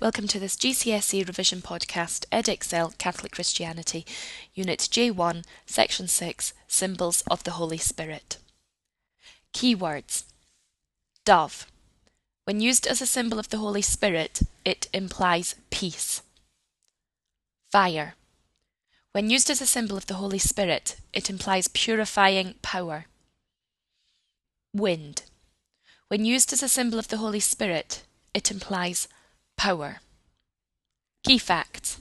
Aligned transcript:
Welcome 0.00 0.26
to 0.28 0.40
this 0.40 0.56
GCSE 0.56 1.24
revision 1.24 1.62
podcast, 1.62 2.26
Edexcel 2.32 2.98
Catholic 2.98 3.30
Christianity, 3.30 4.04
Unit 4.52 4.80
J1, 4.80 5.44
Section 5.66 6.08
6, 6.08 6.52
Symbols 6.66 7.22
of 7.30 7.44
the 7.44 7.52
Holy 7.52 7.78
Spirit. 7.78 8.38
Keywords 9.54 10.24
Dove. 11.24 11.68
When 12.44 12.60
used 12.60 12.88
as 12.88 13.00
a 13.00 13.06
symbol 13.06 13.38
of 13.38 13.50
the 13.50 13.58
Holy 13.58 13.82
Spirit, 13.82 14.42
it 14.64 14.88
implies 14.92 15.54
peace. 15.70 16.22
Fire. 17.70 18.14
When 19.12 19.30
used 19.30 19.48
as 19.48 19.60
a 19.60 19.66
symbol 19.66 19.96
of 19.96 20.06
the 20.06 20.14
Holy 20.14 20.40
Spirit, 20.40 20.96
it 21.12 21.30
implies 21.30 21.68
purifying 21.68 22.56
power. 22.62 23.06
Wind. 24.74 25.22
When 26.08 26.24
used 26.24 26.52
as 26.52 26.64
a 26.64 26.68
symbol 26.68 26.98
of 26.98 27.08
the 27.08 27.18
Holy 27.18 27.40
Spirit, 27.40 28.02
it 28.34 28.50
implies 28.50 29.06
power. 29.56 30.00
Key 31.24 31.38
facts 31.38 32.00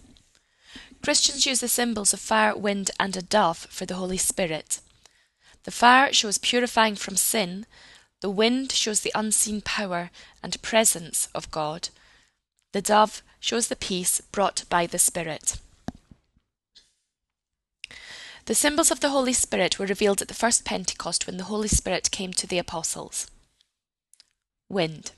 Christians 1.03 1.45
use 1.45 1.59
the 1.59 1.67
symbols 1.67 2.13
of 2.13 2.21
fire, 2.21 2.55
wind, 2.55 2.89
and 2.97 3.17
a 3.17 3.21
dove 3.21 3.67
for 3.69 3.85
the 3.85 3.95
Holy 3.95 4.17
Spirit. 4.17 4.79
The 5.63 5.71
fire 5.71 6.13
shows 6.13 6.37
purifying 6.37 6.95
from 6.95 7.17
sin, 7.17 7.65
the 8.21 8.29
wind 8.29 8.71
shows 8.71 9.01
the 9.01 9.11
unseen 9.13 9.59
power 9.59 10.11
and 10.41 10.61
presence 10.61 11.27
of 11.35 11.51
God, 11.51 11.89
the 12.71 12.81
dove 12.81 13.21
shows 13.41 13.67
the 13.67 13.75
peace 13.75 14.21
brought 14.31 14.63
by 14.69 14.87
the 14.87 14.97
Spirit. 14.97 15.57
The 18.45 18.55
symbols 18.55 18.89
of 18.89 19.01
the 19.01 19.09
Holy 19.09 19.33
Spirit 19.33 19.77
were 19.77 19.85
revealed 19.85 20.21
at 20.21 20.29
the 20.29 20.33
first 20.33 20.63
Pentecost 20.63 21.27
when 21.27 21.35
the 21.35 21.45
Holy 21.45 21.67
Spirit 21.67 22.11
came 22.11 22.31
to 22.33 22.47
the 22.47 22.59
apostles. 22.59 23.27
Wind. 24.69 25.11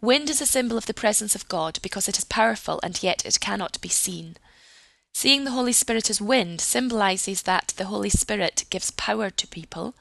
Wind 0.00 0.28
is 0.28 0.40
a 0.40 0.46
symbol 0.46 0.76
of 0.76 0.86
the 0.86 0.94
presence 0.94 1.34
of 1.34 1.48
God 1.48 1.78
because 1.82 2.08
it 2.08 2.18
is 2.18 2.24
powerful 2.24 2.80
and 2.82 3.02
yet 3.02 3.24
it 3.24 3.40
cannot 3.40 3.80
be 3.80 3.88
seen. 3.88 4.36
Seeing 5.14 5.44
the 5.44 5.50
Holy 5.50 5.72
Spirit 5.72 6.08
as 6.10 6.20
wind 6.20 6.60
symbolizes 6.60 7.42
that 7.42 7.74
the 7.76 7.84
Holy 7.86 8.10
Spirit 8.10 8.64
gives 8.70 8.90
power 8.92 9.30
to 9.30 9.46
people, 9.46 9.94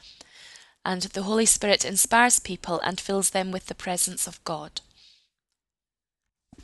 and 0.84 1.04
the 1.04 1.24
Holy 1.24 1.46
Spirit 1.46 1.86
inspires 1.86 2.40
people 2.40 2.80
and 2.80 3.00
fills 3.00 3.32
them 3.32 3.52
with 3.52 3.68
the 3.68 3.76
presence 3.76 4.26
of 4.26 4.44
God. 4.44 4.82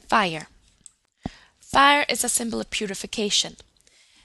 Fire. 0.08 0.48
Fire 1.60 2.06
is 2.08 2.24
a 2.24 2.30
symbol 2.30 2.62
of 2.62 2.70
purification. 2.70 3.58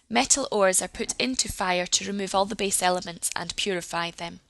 Metal 0.08 0.46
ores 0.52 0.80
are 0.80 0.88
put 0.88 1.14
into 1.18 1.50
fire 1.50 1.86
to 1.86 2.06
remove 2.06 2.34
all 2.34 2.44
the 2.44 2.54
base 2.54 2.82
elements 2.82 3.30
and 3.34 3.56
purify 3.56 4.10
them. 4.10 4.40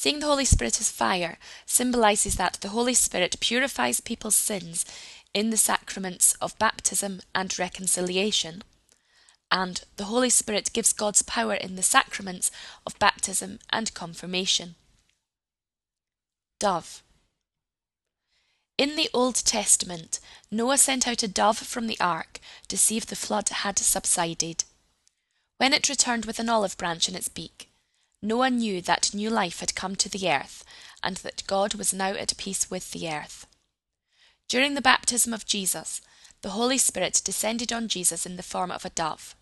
Seeing 0.00 0.20
the 0.20 0.28
Holy 0.28 0.46
Spirit 0.46 0.80
as 0.80 0.90
fire 0.90 1.36
symbolizes 1.66 2.36
that 2.36 2.54
the 2.62 2.70
Holy 2.70 2.94
Spirit 2.94 3.38
purifies 3.38 4.00
people's 4.00 4.34
sins 4.34 4.86
in 5.34 5.50
the 5.50 5.58
sacraments 5.58 6.32
of 6.40 6.58
baptism 6.58 7.20
and 7.34 7.58
reconciliation, 7.58 8.62
and 9.52 9.82
the 9.98 10.04
Holy 10.04 10.30
Spirit 10.30 10.72
gives 10.72 10.94
God's 10.94 11.20
power 11.20 11.52
in 11.52 11.76
the 11.76 11.82
sacraments 11.82 12.50
of 12.86 12.98
baptism 12.98 13.58
and 13.68 13.92
confirmation. 13.92 14.74
Dove. 16.58 17.02
In 18.78 18.96
the 18.96 19.10
Old 19.12 19.34
Testament, 19.34 20.18
Noah 20.50 20.78
sent 20.78 21.06
out 21.06 21.22
a 21.22 21.28
dove 21.28 21.58
from 21.58 21.88
the 21.88 22.00
ark 22.00 22.40
to 22.68 22.78
see 22.78 22.96
if 22.96 23.04
the 23.04 23.16
flood 23.16 23.50
had 23.50 23.78
subsided. 23.78 24.64
When 25.58 25.74
it 25.74 25.90
returned 25.90 26.24
with 26.24 26.38
an 26.38 26.48
olive 26.48 26.78
branch 26.78 27.06
in 27.06 27.14
its 27.14 27.28
beak, 27.28 27.69
Noah 28.22 28.50
knew 28.50 28.82
that 28.82 29.14
new 29.14 29.30
life 29.30 29.60
had 29.60 29.74
come 29.74 29.96
to 29.96 30.08
the 30.08 30.30
earth, 30.30 30.64
and 31.02 31.16
that 31.18 31.46
God 31.46 31.74
was 31.74 31.94
now 31.94 32.10
at 32.10 32.36
peace 32.36 32.70
with 32.70 32.90
the 32.90 33.08
earth. 33.08 33.46
During 34.48 34.74
the 34.74 34.82
baptism 34.82 35.32
of 35.32 35.46
Jesus, 35.46 36.00
the 36.42 36.50
Holy 36.50 36.78
Spirit 36.78 37.22
descended 37.24 37.72
on 37.72 37.88
Jesus 37.88 38.26
in 38.26 38.36
the 38.36 38.42
form 38.42 38.70
of 38.70 38.84
a 38.84 38.90
dove. 38.90 39.34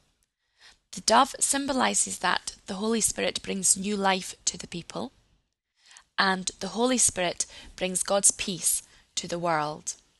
The 0.93 1.01
dove 1.01 1.35
symbolizes 1.41 2.19
that 2.19 2.57
the 2.67 2.75
Holy 2.75 3.01
Spirit 3.01 3.43
brings 3.43 3.77
new 3.77 3.97
life 3.97 4.35
to 4.45 4.57
the 4.57 4.69
people, 4.69 5.13
and 6.19 6.51
the 6.61 6.69
Holy 6.69 6.99
Spirit 6.99 7.47
brings 7.77 8.03
God's 8.03 8.31
peace 8.31 8.83
to 9.17 9.29
the 9.29 9.39
world. 9.39 9.95